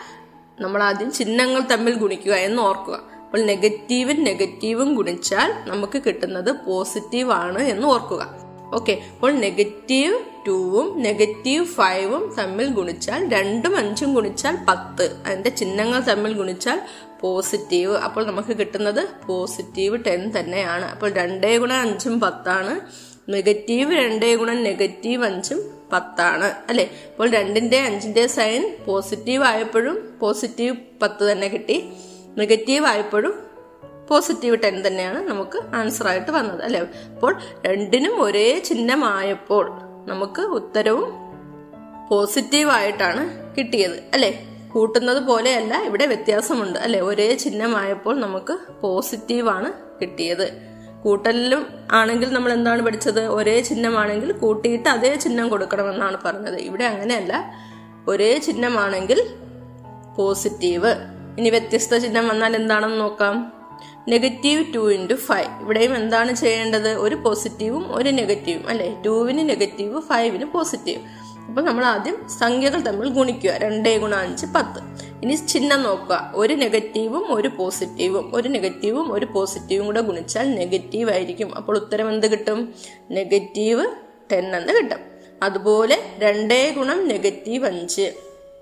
നമ്മൾ 0.60 0.84
ആദ്യം 0.84 1.12
ചിഹ്നങ്ങൾ 1.12 1.62
തമ്മിൽ 1.62 1.96
ഗുണിക്കുക 1.96 2.34
എന്ന് 2.34 2.62
ഓർക്കുക. 2.62 2.96
അപ്പോൾ 3.26 3.42
നെഗറ്റീവും 3.42 4.24
നെഗറ്റീവും 4.24 4.96
ഗുണിച്ചാൽ 4.96 5.70
നമുക്ക് 5.70 6.02
കിട്ടുന്നത് 6.06 6.66
പോസിറ്റീവ് 6.66 7.32
ആണ് 7.32 7.62
എന്ന് 7.62 7.88
ഓർക്കുക. 7.88 8.28
ഓക്കെ 8.74 8.92
അപ്പോൾ 8.92 9.32
നെഗറ്റീവ് 9.32 10.20
ടൂവും 10.48 11.02
നെഗറ്റീവ് 11.02 11.66
ഫൈവും 11.66 12.36
തമ്മിൽ 12.40 12.68
ഗുണിച്ചാൽ 12.68 13.30
രണ്ടും 13.30 13.78
അഞ്ചും 13.78 14.14
ഗുണിച്ചാൽ 14.14 14.58
പത്ത്. 14.68 15.18
അതിന്റെ 15.26 15.50
ചിഹ്നങ്ങൾ 15.50 16.00
തമ്മിൽ 16.00 16.34
ഗുണിച്ചാൽ 16.34 16.82
പോസിറ്റീവ്. 17.22 17.98
അപ്പോൾ 17.98 18.26
നമുക്ക് 18.26 18.58
കിട്ടുന്നത് 18.60 19.28
പോസിറ്റീവ് 19.28 20.06
ടെൻ 20.08 20.32
തന്നെയാണ്. 20.40 20.86
അപ്പോൾ 20.86 21.14
രണ്ടേ 21.14 21.58
ഗുണം 21.58 21.76
അഞ്ചും 21.76 22.20
പത്താണ്. 22.20 22.80
നെഗറ്റീവ് 23.32 23.94
രണ്ടേ 23.94 24.36
ഗുണം 24.36 24.64
നെഗറ്റീവ് 24.64 25.26
അഞ്ചും 25.26 25.72
പത്താണ്. 25.94 26.54
അല്ലെ? 26.70 26.84
അപ്പോൾ 26.84 27.30
രണ്ടിന്റെ 27.30 27.80
അഞ്ചിന്റെ 27.80 28.28
സൈൻ 28.28 28.78
പോസിറ്റീവ് 28.86 29.44
ആയപ്പോഴും 29.44 30.18
പോസിറ്റീവ് 30.20 30.76
പത്ത് 31.02 31.32
തന്നെ 31.32 31.48
കിട്ടി. 31.48 31.90
നെഗറ്റീവ് 32.38 32.86
ആയപ്പോഴും 32.86 33.40
പോസിറ്റീവ് 34.10 34.58
ടെൻ 34.64 34.88
തന്നെയാണ് 34.88 35.28
നമുക്ക് 35.28 35.76
ആൻസർ 35.76 36.08
ആയിട്ട് 36.08 36.32
വന്നത്. 36.32 36.64
അല്ലെ? 36.64 36.82
അപ്പോൾ 37.16 37.42
രണ്ടിനും 37.68 38.22
ഒരേ 38.22 38.60
ചിഹ്നമായപ്പോൾ 38.66 39.87
നമുക്ക് 40.08 40.42
ഉത്തരവും 40.42 41.14
പോസിറ്റീവ് 42.10 42.72
ആയിട്ടാണ് 42.72 43.56
കിട്ടിയത് 43.56 44.04
അല്ലെ? 44.14 44.40
കൂട്ടുന്നത് 44.74 45.24
പോലെയല്ല 45.24 45.82
ഇവിടെ 45.82 46.06
വ്യത്യാസമുണ്ട് 46.06 46.80
അല്ലെ? 46.80 47.02
ഒരേ 47.02 47.36
ചിഹ്നമായപ്പോൾ 47.36 48.20
നമുക്ക് 48.20 48.58
പോസിറ്റീവ് 48.82 49.50
ആണ് 49.50 49.74
കിട്ടിയത്. 50.02 50.58
കൂട്ടലിലും 51.04 51.68
ആണെങ്കിൽ 51.92 52.34
നമ്മൾ 52.34 52.54
എന്താണ് 52.54 52.82
പഠിച്ചത്? 52.82 53.26
ഒരേ 53.26 53.62
ചിഹ്നമാണെങ്കിൽ 53.62 54.32
കൂട്ടിയിട്ട് 54.32 54.90
അതേ 54.90 55.16
ചിഹ്നം 55.16 55.50
കൊടുക്കണമെന്നാണ് 55.50 56.18
പറഞ്ഞത്. 56.26 56.56
ഇവിടെ 56.56 56.84
അങ്ങനെയല്ല. 56.84 57.52
ഒരേ 58.08 58.38
ചിഹ്നമാണെങ്കിൽ 58.38 59.30
പോസിറ്റീവ്. 60.18 60.96
ഇനി 61.40 61.50
വ്യത്യസ്ത 61.50 61.98
ചിഹ്നം 61.98 62.28
വന്നാൽ 62.28 62.56
എന്താണെന്ന് 62.56 63.00
നോക്കാം. 63.00 63.57
നെഗറ്റീവ് 64.08 64.74
ടു 64.74 64.94
ഇന്റു 64.94 65.14
ഫൈവ് 65.14 65.62
ഇവിടെയും 65.62 65.96
എന്താണ് 65.96 66.36
ചെയ്യേണ്ടത്? 66.36 66.90
ഒരു 66.90 67.16
പോസിറ്റീവും 67.16 67.96
ഒരു 67.96 68.10
നെഗറ്റീവും 68.10 68.70
അല്ലെ? 68.70 69.02
ടുവിന് 69.06 69.50
നെഗറ്റീവ് 69.50 70.02
ഫൈവിന് 70.02 70.46
പോസിറ്റീവ് 70.46 71.02
അപ്പോൾ 71.48 71.62
നമ്മൾ 71.62 71.86
ആദ്യം 71.86 72.30
സംഖ്യകൾ 72.40 72.80
തമ്മിൽ 72.80 73.10
ഗുണിക്കുക. 73.10 73.52
രണ്ടേ 73.52 73.98
ഗുണ 73.98 74.16
അഞ്ച് 74.16 74.46
പത്ത്. 74.46 74.80
ഇനി 75.24 75.36
ചിഹ്നം 75.36 75.84
നോക്കുക. 75.84 76.32
ഒരു 76.36 76.54
നെഗറ്റീവും 76.54 77.36
ഒരു 77.36 77.48
പോസിറ്റീവും 77.48 78.36
ഒരു 78.36 78.50
നെഗറ്റീവും 78.50 79.14
ഒരു 79.14 79.26
പോസിറ്റീവും 79.26 79.86
കൂടെ 79.86 80.02
ഗുണിച്ചാൽ 80.02 80.56
നെഗറ്റീവ് 80.56 81.12
ആയിരിക്കും. 81.12 81.56
അപ്പോൾ 81.56 81.78
ഉത്തരം 81.78 82.10
എന്ത് 82.10 82.32
കിട്ടും? 82.32 82.74
നെഗറ്റീവ് 83.12 83.88
ടെൻ 84.32 84.56
എന്ന് 84.56 84.74
കിട്ടും. 84.74 85.00
അതുപോലെ 85.44 86.00
രണ്ടേ 86.18 86.72
ഗുണം 86.72 87.08
നെഗറ്റീവ് 87.08 87.66
അഞ്ച്. 87.66 88.14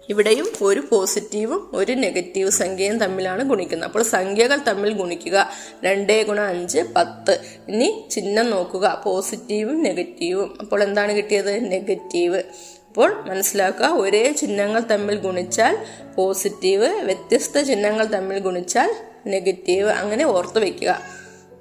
ഇവിടെയും 0.09 0.47
ഒരു 0.61 0.83
പോസിറ്റീവും 0.89 1.69
ഒരു 1.73 1.91
നെഗറ്റീവ് 1.91 2.49
സംഖ്യയും 2.49 2.97
തമ്മിലാണ് 2.97 3.43
ഗുണിക്കുന്നത്. 3.43 3.87
അപ്പോൾ 3.87 4.03
സംഖ്യകൾ 4.03 4.59
തമ്മിൽ 4.67 4.93
ഗുണിക്കുക. 4.93 5.49
രണ്ടേ 5.83 6.23
ഗുണ 6.23 6.39
അഞ്ച് 6.39 6.79
പത്ത്. 6.95 7.39
ഇനി 7.67 8.07
ചിഹ്നം 8.11 8.49
നോക്കുക. 8.49 9.01
പോസിറ്റീവും 9.05 9.83
നെഗറ്റീവും. 9.83 10.57
അപ്പോൾ 10.61 10.83
എന്താണ് 10.83 11.11
കിട്ടിയത്? 11.11 11.71
നെഗറ്റീവ്. 11.71 12.43
അപ്പോൾ 12.87 13.13
മനസ്സിലാക്കുക 13.13 13.85
ഒരേ 13.85 14.31
ചിഹ്നങ്ങൾ 14.31 14.79
തമ്മിൽ 14.79 15.15
ഗുണിച്ചാൽ 15.15 15.77
പോസിറ്റീവ് 16.15 16.87
വ്യത്യസ്ത 16.87 17.61
ചിഹ്നങ്ങൾ 17.61 18.05
തമ്മിൽ 18.05 18.39
ഗുണിച്ചാൽ 18.39 18.95
നെഗറ്റീവ്. 19.27 19.89
അങ്ങനെ 19.89 20.25
ഓർത്ത് 20.25 20.59
വയ്ക്കുക 20.59 20.99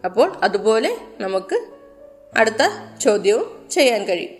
അപ്പോൾ 0.04 0.32
അതുപോലെ 0.42 0.96
നമുക്ക് 1.20 1.64
അടുത്ത 2.36 2.62
ചോദ്യവും 3.00 3.68
ചെയ്യാൻ 3.70 4.04
കഴിയും. 4.04 4.30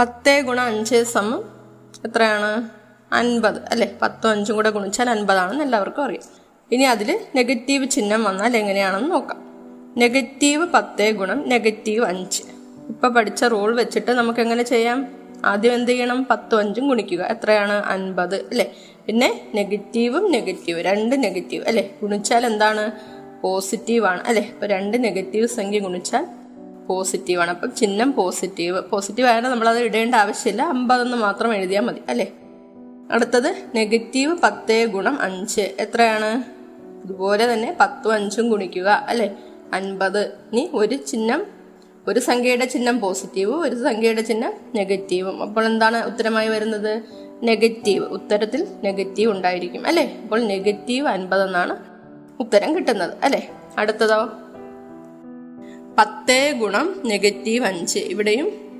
പത്തേ 0.00 0.40
ഗുണ 0.40 0.60
അഞ്ച് 0.60 1.04
സമം 1.04 1.44
എത്രയാണ്? 2.04 2.81
അൻപത് 3.12 3.58
അല്ലെ? 3.70 3.94
പത്തും 4.02 4.30
അഞ്ചും 4.30 4.56
കൂടെ 4.56 4.70
ഗുണിച്ചാൽ 4.70 5.10
അൻപതാണെന്ന് 5.10 5.64
എല്ലാവർക്കും 5.64 6.04
അറിയാം. 6.04 6.42
ഇനി 6.72 6.82
അതിൽ 6.82 7.20
നെഗറ്റീവ് 7.34 7.90
ചിഹ്നം 7.90 8.24
വന്നാൽ 8.24 8.56
എങ്ങനെയാണെന്ന് 8.56 9.10
നോക്കാം. 9.10 9.52
നെഗറ്റീവ് 9.98 10.66
പത്ത് 10.66 11.10
ഗുണം 11.10 11.48
നെഗറ്റീവ് 11.48 12.04
അഞ്ച്. 12.04 12.42
ഇപ്പൊ 12.88 13.08
പഠിച്ച 13.08 13.44
റൂൾ 13.44 13.76
വെച്ചിട്ട് 13.76 14.10
നമുക്ക് 14.10 14.40
എങ്ങനെ 14.40 14.62
ചെയ്യാം? 14.62 15.08
ആദ്യം 15.44 15.74
എന്ത് 15.74 15.90
ചെയ്യണം? 15.90 16.26
പത്തും 16.30 16.58
അഞ്ചും 16.58 16.88
ഗുണിക്കുക. 16.88 17.22
എത്രയാണ്? 17.22 17.72
അൻപത് 17.72 18.34
അല്ലേ? 18.34 18.76
പിന്നെ 19.06 19.48
നെഗറ്റീവും 19.54 20.30
നെഗറ്റീവ് 20.30 20.80
രണ്ട് 20.80 21.22
നെഗറ്റീവ് 21.22 21.64
അല്ലെ? 21.66 21.90
ഗുണിച്ചാൽ 22.02 22.46
എന്താണ്? 22.46 22.92
പോസിറ്റീവ് 23.40 24.06
ആണ് 24.06 24.22
അല്ലെ? 24.26 24.42
ഇപ്പൊ 24.42 24.66
രണ്ട് 24.66 25.04
നെഗറ്റീവ് 25.04 25.46
സംഖ്യ 25.46 25.78
ഗുണിച്ചാൽ 25.78 26.26
പോസിറ്റീവ് 26.86 27.40
ആണ്. 27.40 27.50
അപ്പം 27.50 27.74
ചിഹ്നം 27.74 28.12
പോസിറ്റീവ്. 28.12 28.80
പോസിറ്റീവ് 28.80 29.28
ആയാലും 29.28 29.50
നമ്മളത് 29.50 29.78
ഇടേണ്ട 29.78 30.14
ആവശ്യമില്ല. 30.14 30.62
അമ്പതെന്ന് 30.62 31.16
മാത്രം 31.16 31.54
എഴുതിയാൽ 31.54 31.82
മതി 31.82 32.00
അല്ലേ? 32.08 32.32
അടുത്തത് 33.12 33.54
നെഗറ്റീവ് 33.74 34.36
പത്തേ 34.42 34.84
ഗുണം 34.84 35.20
അഞ്ച്. 35.20 35.60
എത്രയാണ്? 35.60 36.42
ഇതുപോലെ 37.04 37.52
തന്നെ 37.52 37.76
പത്തും 37.80 38.12
അഞ്ചും 38.12 38.50
ഗുണിക്കുക 38.50 39.06
അല്ലെ? 39.08 39.30
അൻപത്. 39.72 40.20
ഇനി 40.26 40.70
ഒരു 40.72 40.94
ചിഹ്നം 40.94 41.46
ഒരു 42.08 42.20
സംഖ്യയുടെ 42.20 42.64
ചിഹ്നം 42.64 43.00
പോസിറ്റീവും 43.00 43.60
ഒരു 43.60 43.74
സംഖ്യയുടെ 43.74 44.20
ചിഹ്നം 44.20 44.52
നെഗറ്റീവും. 44.74 45.42
അപ്പോൾ 45.42 45.66
എന്താണ് 45.66 46.06
ഉത്തരമായി 46.06 46.48
വരുന്നത്? 46.48 47.02
നെഗറ്റീവ്. 47.42 48.04
ഉത്തരത്തിൽ 48.04 48.66
നെഗറ്റീവ് 48.84 49.32
ഉണ്ടായിരിക്കും 49.32 49.86
അല്ലെ? 49.86 50.18
അപ്പോൾ 50.22 50.40
നെഗറ്റീവ് 50.40 51.08
അൻപത് 51.08 51.46
എന്നാണ് 51.46 51.76
ഉത്തരം 52.40 52.76
കിട്ടുന്നത് 52.76 53.14
അല്ലെ? 53.22 53.48
അടുത്തതോ? 53.78 54.28
പത്തേ 55.98 56.52
ഗുണം 56.52 57.02
നെഗറ്റീവ് 57.04 57.64
അഞ്ച്. 57.64 57.98
ഇവിടെയും 57.98 58.71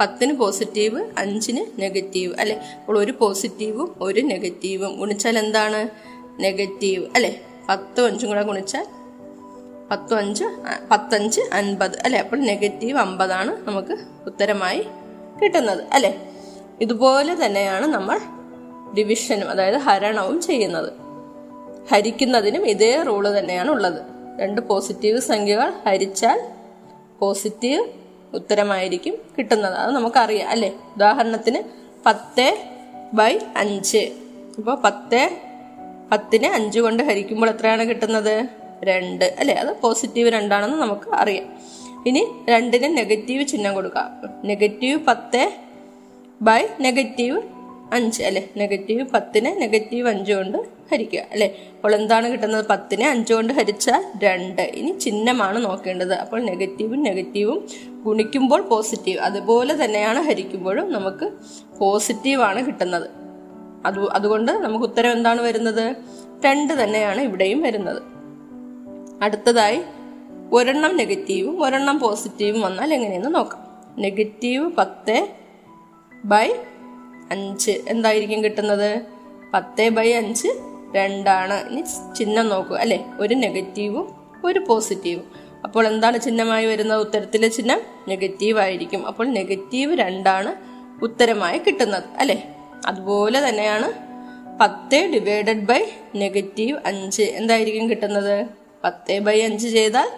പത്തിന് 0.00 0.32
പോസിറ്റീവ് 0.32 1.04
അഞ്ചിന് 1.18 1.80
നെഗറ്റീവ് 1.82 2.34
അല്ലെ? 2.40 2.56
അപ്പോൾ 2.56 2.98
ഒരു 2.98 3.12
പോസിറ്റീവും 3.12 3.94
ഒരു 4.00 4.20
നെഗറ്റീവും 4.20 4.98
ഗുണിച്ചാൽ 4.98 5.38
എന്താണ്? 5.38 5.88
നെഗറ്റീവ് 6.40 7.06
അല്ലെ? 7.14 7.40
പത്തും 7.68 8.06
അഞ്ചും 8.06 8.28
കൂടെ 8.28 8.42
ഗുണിച്ചാൽ 8.42 8.86
പത്തും 9.90 10.18
അഞ്ച് 10.18 10.44
പത്തഞ്ച് 10.90 11.40
അൻപത്. 11.52 11.98
അല്ലെ? 12.04 12.18
അപ്പോൾ 12.20 12.36
നെഗറ്റീവ് 12.36 12.98
അമ്പതാണ് 12.98 13.68
നമുക്ക് 13.68 13.96
ഉത്തരമായി 14.26 14.84
കിട്ടുന്നത്. 15.42 15.84
അല്ലെ? 15.92 16.20
ഇതുപോലെ 16.80 17.46
തന്നെയാണ് 17.46 17.86
നമ്മൾ 17.86 18.18
ഡിവിഷനും 18.94 19.50
അതായത് 19.50 19.74
ഹരണവും 19.74 20.40
ചെയ്യുന്നത്. 20.40 20.92
ഹരിക്കുന്നതിനും 21.92 22.68
ഇതേ 22.68 23.02
റൂൾ 23.02 23.38
തന്നെയാണ് 23.38 23.70
ഉള്ളത്. 23.70 24.02
രണ്ട് 24.40 24.60
പോസിറ്റീവ് 24.60 25.20
സംഖ്യകൾ 25.20 25.72
ഹരിച്ചാൽ 25.86 26.48
പോസിറ്റീവ് 27.18 27.84
ഉത്തരമായിരിക്കും 28.34 29.18
കിട്ടുന്നത്. 29.38 29.74
അത് 29.74 29.94
നമുക്കറിയാം 29.94 30.48
അല്ലേ? 30.48 30.68
ഉദാഹരണത്തിന് 30.96 31.62
പത്ത് 32.06 32.58
ബൈ 33.12 33.38
അഞ്ച്. 33.56 34.12
അപ്പോൾ 34.58 34.80
പത്ത് 34.80 35.30
പത്തിനെ 36.12 36.52
അഞ്ച് 36.52 36.80
കൊണ്ട് 36.80 37.02
ഹരിക്കുമ്പോൾ 37.02 37.50
എത്രയാണ് 37.50 37.82
കിട്ടുന്നത്? 37.82 38.48
രണ്ട്. 38.84 39.34
അല്ലേ? 39.38 39.54
അത് 39.54 39.80
പോസിറ്റീവ് 39.80 40.28
രണ്ടാണെന്ന് 40.28 40.76
നമുക്ക് 40.76 41.10
അറിയാം. 41.14 41.58
ഇനി 42.06 42.26
രണ്ടിന് 42.48 42.96
നെഗറ്റീവ് 42.96 43.46
ചിഹ്നം 43.46 43.74
കൊടുക്കുക 43.74 44.10
നെഗറ്റീവ് 44.44 44.98
പത്ത് 44.98 45.52
ബൈ 46.42 46.66
നെഗറ്റീവ് 46.80 47.42
അഞ്ച്. 47.92 48.22
അല്ലെ? 48.22 48.48
നെഗറ്റീവ് 48.56 49.02
പത്തിന് 49.02 49.60
നെഗറ്റീവ് 49.60 50.08
അഞ്ച് 50.08 50.32
കൊണ്ട് 50.32 50.77
ഹരിക്കുക 50.92 51.20
അല്ലെ? 51.32 51.54
അപ്പോൾ 51.76 51.94
എന്താണ് 51.94 52.32
കിട്ടുന്നത്? 52.32 52.66
പത്തിനെ 52.66 53.10
അഞ്ച് 53.10 53.34
കൊണ്ട് 53.34 53.52
ഹരിച്ചാൽ 53.52 54.04
രണ്ട്. 54.24 54.62
ഇനി 54.62 54.98
ചിഹ്നമാണ് 54.98 55.64
നോക്കേണ്ടത്. 55.64 56.12
അപ്പോൾ 56.12 56.40
നെഗറ്റീവും 56.42 57.02
നെഗറ്റീവും 57.02 57.68
ഗുണിക്കുമ്പോൾ 58.02 58.62
പോസിറ്റീവ്. 58.62 59.18
അതുപോലെ 59.18 59.84
തന്നെയാണ് 59.84 60.20
ഹരിക്കുമ്പോഴും 60.20 60.92
നമുക്ക് 60.92 61.30
പോസിറ്റീവാണ് 61.78 62.66
കിട്ടുന്നത്. 62.66 63.10
അത് 63.86 64.10
അതുകൊണ്ട് 64.10 64.52
നമുക്ക് 64.52 64.84
ഉത്തരം 64.84 65.12
എന്താണ് 65.12 65.42
വരുന്നത്? 65.42 65.96
രണ്ട് 66.44 66.82
തന്നെയാണ് 66.82 67.20
ഇവിടെയും 67.20 67.62
വരുന്നത്. 67.62 68.02
അടുത്തതായി 69.22 69.80
ഒരെണ്ണം 70.52 70.96
നെഗറ്റീവും 70.96 71.64
ഒരെണ്ണം 71.64 71.98
പോസിറ്റീവും 71.98 72.60
വന്നാൽ 72.60 72.94
എങ്ങനെയെന്ന് 72.94 73.34
നോക്കാം. 73.34 73.68
നെഗറ്റീവ് 73.98 74.72
പത്ത് 74.72 75.28
ബൈ 76.24 76.52
അഞ്ച്. 77.30 77.70
എന്തായിരിക്കും 77.88 78.44
കിട്ടുന്നത്? 78.44 79.02
പത്ത് 79.54 79.88
ബൈ 79.88 80.12
അഞ്ച് 80.12 80.48
രണ്ടാണ്. 80.96 81.68
ഇനി 81.68 81.80
ചിഹ്നം 82.14 82.48
നോക്കുക 82.48 82.76
അല്ലെ? 82.76 83.04
ഒരു 83.20 83.34
നെഗറ്റീവും 83.34 84.14
ഒരു 84.44 84.58
പോസിറ്റീവും. 84.58 85.24
അപ്പോൾ 85.64 85.86
എന്താണ് 85.86 86.20
ചിഹ്നമായി 86.20 86.66
വരുന്നത്? 86.66 87.00
ഉത്തരത്തിലെ 87.00 87.48
ചിഹ്നം 87.48 87.80
നെഗറ്റീവ് 88.08 88.58
ആയിരിക്കും 88.58 89.06
അപ്പോൾ 89.06 89.26
നെഗറ്റീവ് 89.26 89.98
രണ്ടാണ് 89.98 90.54
ഉത്തരമായി 91.02 91.58
കിട്ടുന്നത്. 91.58 92.04
അല്ലെ? 92.18 92.48
അതുപോലെ 92.86 93.48
തന്നെയാണ് 93.48 93.92
പത്ത് 94.60 95.10
ഡിവൈഡഡ് 95.14 95.66
ബൈ 95.66 95.84
നെഗറ്റീവ് 96.16 96.78
അഞ്ച്. 96.86 97.22
എന്തായിരിക്കും 97.22 97.90
കിട്ടുന്നത്? 97.90 98.46
പത്ത് 98.84 99.18
ബൈ 99.18 99.40
അഞ്ച് 99.40 99.68
ചെയ്താൽ 99.68 100.08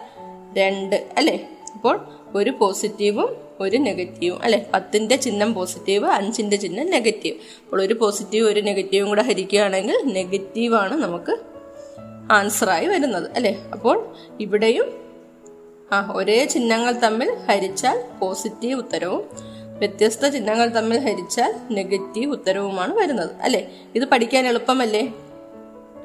രണ്ട്. 0.57 1.07
അല്ലേ? 1.17 1.49
അപ്പോൾ 1.73 2.05
ഒരു 2.35 2.49
പോസിറ്റീവും 2.49 3.37
ഒരു 3.61 3.77
നെഗറ്റീവും 3.77 4.43
അല്ലെ? 4.43 4.65
പത്തിന്റെ 4.73 5.15
ചിഹ്നം 5.15 5.53
പോസിറ്റീവ് 5.53 6.05
അഞ്ചിന്റെ 6.05 6.57
ചിഹ്നം 6.57 6.89
നെഗറ്റീവ് 6.89 7.35
അപ്പോൾ 7.35 7.81
ഒരു 7.81 7.93
പോസിറ്റീവ് 7.93 8.47
ഒരു 8.47 8.59
നെഗറ്റീവും 8.59 9.09
കൂടെ 9.09 9.21
ഹരിക്കുകയാണെങ്കിൽ 9.21 9.97
നെഗറ്റീവാണ് 10.05 10.93
നമുക്ക് 10.93 11.37
ആൻസറായി 12.31 12.87
വരുന്നത് 12.87 13.31
അല്ലേ? 13.35 13.65
അപ്പോൾ 13.73 14.15
ഇവിടെയും 14.39 15.01
ആ 15.93 16.13
ഒരേ 16.15 16.45
ചിഹ്നങ്ങൾ 16.45 16.91
തമ്മിൽ 16.91 17.35
ഹരിച്ചാൽ 17.49 18.19
പോസിറ്റീവ് 18.19 18.73
ഉത്തരവും 18.73 19.23
വ്യത്യസ്ത 19.79 20.27
ചിഹ്നങ്ങൾ 20.27 20.67
തമ്മിൽ 20.67 20.99
ഹരിച്ചാൽ 20.99 21.53
നെഗറ്റീവ് 21.71 22.31
ഉത്തരവുമാണ് 22.31 22.93
വരുന്നത് 22.93 23.31
അല്ലെ? 23.41 23.67
ഇത് 23.95 24.03
പഠിക്കാൻ 24.03 24.47
എളുപ്പമല്ലേ? 24.47 25.13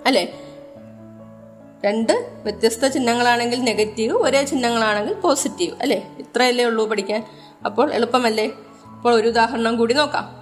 അല്ലെ? 0.07 0.33
രണ്ട് 1.85 2.13
വ്യത്യസ്ത 2.43 2.87
ചിഹ്നങ്ങളാണെങ്കിൽ 2.87 3.61
നെഗറ്റീവ് 3.61 4.13
ഒരേ 4.13 4.45
ചിഹ്നങ്ങളാണെങ്കിൽ 4.45 5.15
പോസിറ്റീവ് 5.15 5.75
അല്ലെ? 5.81 6.03
ഇത്രയല്ലേ 6.19 6.65
ഉള്ളൂ 6.65 6.87
പഠിക്കാൻ. 6.87 7.25
അപ്പോൾ 7.67 7.93
എളുപ്പമല്ലേ? 7.93 8.53
അപ്പോൾ 8.85 9.15
ഒരു 9.15 9.29
ഉദാഹരണം 9.29 9.77
കൂടി 9.77 9.95
നോക്കാം. 9.95 10.37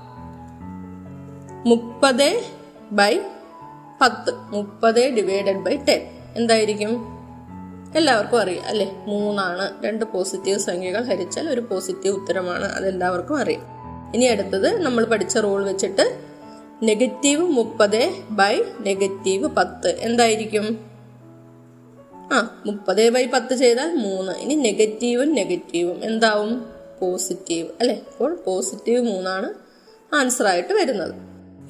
മുപ്പത് 1.67 2.43
ബൈ 2.93 3.19
പത്ത്. 4.01 4.33
മുപ്പത് 4.35 5.15
ഡിവൈഡഡ് 5.15 5.63
ബൈ 5.63 5.77
ടെൻ. 5.77 6.11
എന്തായിരിക്കും? 6.37 7.15
എല്ലാവർക്കും 7.97 8.41
അറിയാം 8.41 8.65
അല്ലെ? 8.67 8.93
മൂന്നാണ്. 9.07 9.87
രണ്ട് 9.87 10.05
പോസിറ്റീവ് 10.05 10.59
സംഖ്യകൾ 10.59 11.05
ഹരിച്ചാൽ 11.05 11.49
ഒരു 11.49 11.61
പോസിറ്റീവ് 11.61 12.15
ഉത്തരമാണ്. 12.15 12.65
അതെല്ലാവർക്കും 12.65 13.39
അറിയാം. 13.39 13.63
ഇനി 14.15 14.25
അടുത്തത് 14.25 14.83
നമ്മൾ 14.83 15.05
പഠിച്ച 15.05 15.39
റൂൾ 15.39 15.65
വെച്ചിട്ട് 15.65 16.19
നെഗറ്റീവ് 16.83 17.43
മുപ്പത് 17.43 18.15
ബൈ 18.31 18.63
നെഗറ്റീവ് 18.81 19.47
പത്ത്. 19.47 19.89
എന്തായിരിക്കും? 19.89 20.79
ആ 22.33 22.63
മുപ്പത് 22.67 23.11
ബൈ 23.11 23.27
പത്ത് 23.27 23.55
ചെയ്താൽ 23.55 23.95
മൂന്ന്. 23.95 24.33
ഇനി 24.33 24.55
നെഗറ്റീവും 24.55 25.35
നെഗറ്റീവും 25.35 26.05
എന്താവും? 26.05 26.74
പോസിറ്റീവ് 27.01 27.69
അല്ലെ? 27.81 27.95
അപ്പോൾ 27.95 28.35
പോസിറ്റീവ് 28.35 29.03
മൂന്നാണ് 29.03 29.55
ആൻസർ 30.15 30.47
ആയിട്ട് 30.47 30.73
വരുന്നത്. 30.73 31.15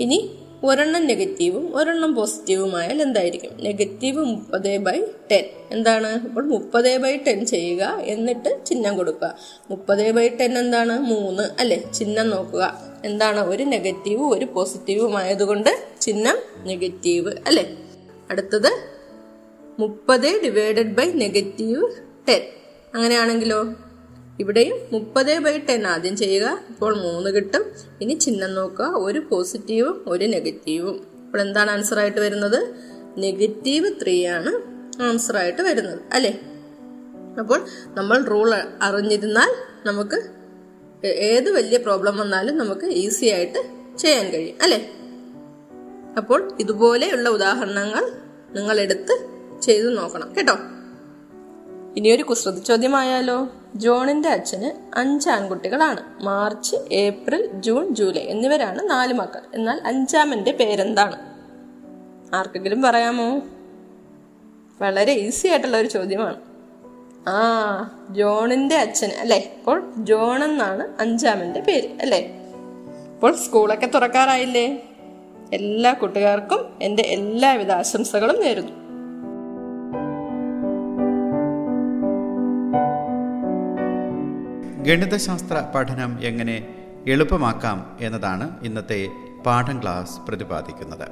ഇനി 0.01 0.39
ഒരെണ്ണം 0.65 1.07
നെഗറ്റീവും 1.07 1.77
ഒരെണ്ണം 1.77 2.15
പോസിറ്റീവുമായാൽ 2.15 3.03
എന്തായിരിക്കും? 3.03 3.51
നെഗറ്റീവ് 3.61 4.25
മുപ്പത് 4.25 4.77
ബൈ 4.77 5.05
ടെൻ 5.31 5.45
എന്താണ്? 5.71 6.07
അപ്പോൾ 6.07 6.45
മുപ്പത് 6.45 6.99
ബൈ 6.99 7.17
ടെൻ 7.17 7.47
ചെയ്യുക 7.47 7.85
എന്നിട്ട് 7.85 8.67
ചിഹ്നം 8.67 8.97
കൊടുക്കുക. 8.97 9.37
മുപ്പത് 9.71 10.11
ബൈ 10.11 10.29
ടെൻ 10.29 10.59
എന്താണ്? 10.59 10.99
മൂന്ന് 10.99 11.43
അല്ലെ? 11.61 11.93
ചിഹ്നം 11.95 12.31
നോക്കുക. 12.31 12.81
എന്താണ്? 13.05 13.41
ഒരു 13.41 13.63
നെഗറ്റീവ് 13.63 14.23
ഒരു 14.23 14.45
പോസിറ്റീവും 14.45 15.17
ആയതുകൊണ്ട് 15.17 15.85
ചിഹ്നം 16.01 16.37
നെഗറ്റീവ് 16.67 17.33
അല്ലെ? 17.47 17.77
അടുത്തത് 18.31 18.73
മുപ്പത് 19.79 20.43
ഡിവൈഡഡ് 20.43 20.93
ബൈ 20.93 21.13
നെഗറ്റീവ് 21.13 21.83
ടെൻ 22.29 22.41
അങ്ങനെയാണെങ്കിലോ? 22.95 23.75
ഇവിടെയും 24.41 24.77
മുപ്പത് 24.93 25.39
ബൈ 25.39 25.59
ടെൻ 25.59 25.87
ആദ്യം 25.87 26.17
ചെയ്യുക. 26.17 26.61
ഇപ്പോൾ 26.71 26.97
മൂന്ന് 26.97 27.31
കിട്ടും. 27.31 27.65
ഇനി 28.01 28.15
ചിഹ്നം 28.15 28.55
നോക്കുക. 28.55 28.87
ഒരു 28.87 29.19
പോസിറ്റീവും 29.19 30.05
ഒരു 30.07 30.25
നെഗറ്റീവും 30.25 31.07
അപ്പോൾ 31.27 31.41
എന്താണ് 31.41 31.71
ആൻസർ 31.71 31.99
ആയിട്ട് 31.99 32.21
വരുന്നത്? 32.21 32.75
നെഗറ്റീവ് 33.19 33.91
ത്രീ 34.03 34.27
ആണ് 34.27 34.53
ആൻസർ 35.03 35.37
ആയിട്ട് 35.37 35.63
വരുന്നത്. 35.63 35.99
അല്ലേ? 36.13 36.41
അപ്പോൾ 37.39 37.67
നമ്മൾ 37.87 38.23
റൂൾ 38.23 38.55
അറിഞ്ഞിരുന്നാൽ 38.83 39.55
നമുക്ക് 39.87 40.23
ഏത് 41.07 41.51
വലിയ 41.51 41.77
പ്രോബ്ലം 41.77 42.17
വന്നാലും 42.17 42.59
നമുക്ക് 42.59 42.87
ഈസി 42.87 43.27
ആയിട്ട് 43.27 43.71
ചെയ്യാൻ 43.99 44.33
കഴിയും. 44.33 44.57
അല്ലേ? 44.63 44.91
അപ്പോൾ 46.17 46.53
ഇതുപോലെയുള്ള 46.61 47.29
ഉദാഹരണങ്ങൾ 47.29 48.13
നിങ്ങൾ 48.55 48.81
എടുത്ത് 48.81 49.29
ചെയ്തു 49.63 49.89
നോക്കണം. 49.89 50.35
കേട്ടോ? 50.37 50.57
ഇനിയൊരു 51.97 52.23
കുസൃതി 52.23 52.61
ചോദ്യമായാലോ? 52.61 53.49
ജോണിന്റെ 53.75 54.29
അച്ഛന് 54.29 54.99
അഞ്ച് 54.99 55.31
ആൺകുട്ടികളാണ്. 55.31 56.25
മാർച്ച് 56.25 56.77
ഏപ്രിൽ 56.93 57.49
ജൂൺ 57.53 57.95
ജൂലൈ 57.95 58.23
എന്നിവരാണ് 58.23 58.91
നാല് 58.91 59.13
മക്കൾ. 59.13 59.41
എന്നാൽ 59.55 59.81
അഞ്ചാമന്റെ 59.85 60.53
പേരെന്താണ്? 60.53 61.17
ആർക്കെങ്കിലും 62.35 62.83
പറയാമോ? 62.83 63.41
വളരെ 64.81 65.13
ഈസി 65.13 65.49
ആയിട്ടുള്ള 65.49 65.77
ഒരു 65.77 65.89
ചോദ്യമാണ്. 65.89 66.41
ആ 67.29 68.07
ജോണിന്റെ 68.11 68.77
അച്ഛന് 68.77 69.13
അല്ലെ? 69.13 69.37
ഇപ്പോൾ 69.37 69.93
ജോൺ 69.99 70.45
എന്നാണ് 70.45 70.89
അഞ്ചാമന്റെ 71.01 71.61
പേര് 71.61 71.89
അല്ലെ? 72.01 72.19
ഇപ്പോൾ 73.15 73.37
സ്കൂളൊക്കെ 73.37 73.87
തുറക്കാറായില്ലേ? 73.87 74.89
എല്ലാ 75.53 75.93
കൂട്ടുകാർക്കും 75.93 76.79
എന്റെ 76.83 77.03
എല്ലാവിധ 77.03 77.71
ആശംസകളും 77.71 78.41
നേരുന്നു. 78.41 78.84
ഗണിതശാസ്ത്ര 84.87 85.65
പഠനം 85.75 86.19
എങ്ങനെ 86.23 86.67
എളുപ്പമാക്കാം 87.09 87.99
എന്നതാണ് 88.01 88.51
ഇന്നത്തെ 88.63 89.09
പാഠം 89.47 89.83
ക്ലാസ് 89.83 90.21
പ്രതിപാദിക്കുന്നത്. 90.29 91.09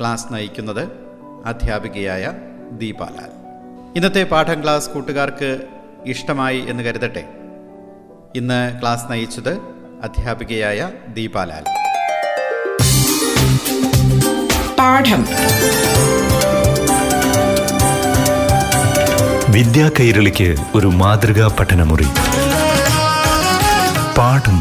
ക്ലാസ് 0.00 0.26
നയിക്കുന്നത് 0.32 0.88
അധ്യാപികയായ 1.44 2.32
ദീപാലാൽ. 2.72 3.28
ഇന്നത്തെ 3.96 4.24
പാഠം 4.24 4.62
ക്ലാസ് 4.62 4.90
കൂട്ടുകാർക്ക് 4.90 5.62
ഇഷ്ടമായി 6.06 6.58
എന്ന് 6.58 6.82
കരുതട്ടെ? 6.82 7.28
ഇന്ന് 8.36 8.80
ക്ലാസ് 8.80 9.04
നയിച്ചത് 9.10 9.54
അധ്യാപികയായ 10.02 10.90
ദീപാലാൽ. 11.14 11.64
പാഠം. 14.78 15.26
വിദ്യാ 19.52 19.90
കൈരളിക്ക് 20.00 20.56
ഒരു 20.74 20.86
മാതൃകാ 20.86 21.56
പഠനമുറി. 21.60 22.06
പാഠം 24.16 24.58